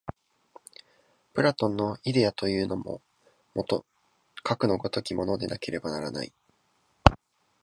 [1.31, 3.03] プラトンのイデヤというのも、
[3.53, 3.85] もと
[4.41, 6.33] かくの如きものでなければならない。